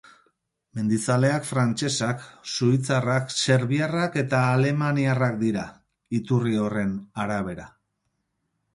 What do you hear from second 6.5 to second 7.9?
horren arabera.